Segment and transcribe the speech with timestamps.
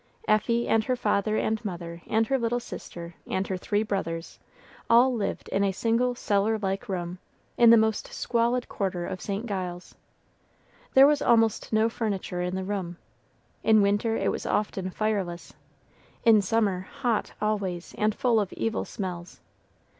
[0.27, 4.39] Effie and her father and mother and her little sister and her three brothers
[4.89, 7.19] all lived in a single cellar like room,
[7.55, 9.45] in the most squalid quarter of St.
[9.45, 9.93] Giles.
[10.95, 12.97] There was almost no furniture in the room;
[13.63, 15.53] in winter it was often fireless,
[16.25, 19.39] in summer hot always, and full of evil smells.